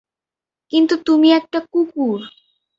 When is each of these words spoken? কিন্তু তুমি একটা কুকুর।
কিন্তু 0.73 0.93
তুমি 1.05 1.27
একটা 1.31 1.59
কুকুর। 1.71 2.19